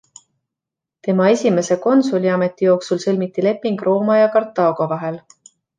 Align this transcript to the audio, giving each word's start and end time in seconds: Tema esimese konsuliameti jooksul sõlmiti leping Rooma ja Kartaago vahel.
Tema 1.07 1.27
esimese 1.33 1.77
konsuliameti 1.85 2.69
jooksul 2.71 3.05
sõlmiti 3.07 3.47
leping 3.51 3.81
Rooma 3.91 4.21
ja 4.23 4.35
Kartaago 4.39 4.95
vahel. 4.97 5.27